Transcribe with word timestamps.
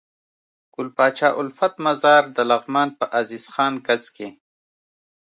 ګل 0.73 0.87
پاچا 0.95 1.29
الفت 1.39 1.73
مزار 1.85 2.23
دلغمان 2.35 2.89
په 2.97 3.05
عزيز 3.19 3.45
خان 3.53 3.73
کځ 3.87 4.03
کي 4.15 4.27